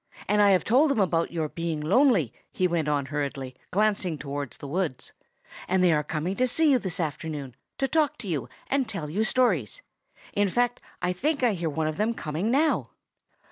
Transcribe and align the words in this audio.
And 0.27 0.41
I 0.41 0.49
have 0.49 0.63
told 0.63 0.89
them 0.89 0.99
about 0.99 1.31
your 1.31 1.47
being 1.47 1.79
lonely," 1.79 2.33
he 2.51 2.67
went 2.67 2.87
on 2.87 3.05
hurriedly, 3.05 3.55
glancing 3.69 4.17
towards 4.17 4.57
the 4.57 4.67
wood, 4.67 5.11
"and 5.67 5.83
they 5.83 5.93
are 5.93 6.03
coming 6.03 6.35
to 6.37 6.47
see 6.47 6.71
you 6.71 6.79
this 6.79 6.99
afternoon, 6.99 7.55
to 7.77 7.87
talk 7.87 8.17
to 8.17 8.27
you 8.27 8.49
and 8.65 8.89
tell 8.89 9.11
you 9.11 9.23
stories. 9.23 9.83
In 10.33 10.47
fact, 10.49 10.81
I 11.03 11.13
think 11.13 11.43
I 11.43 11.53
hear 11.53 11.69
one 11.69 11.85
of 11.85 11.97
them 11.97 12.15
coming 12.15 12.49
now." 12.49 12.89